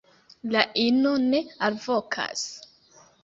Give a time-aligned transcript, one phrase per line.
[0.53, 2.45] La ino ne alvokas.